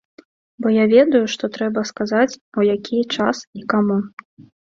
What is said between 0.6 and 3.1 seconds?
Бо я ведаю, што трэба сказаць, у які